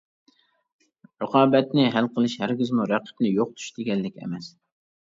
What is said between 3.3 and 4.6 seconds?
يوقىتىش دېگەنلىك ئەمەس.